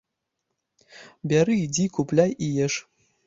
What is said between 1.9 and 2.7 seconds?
купляй і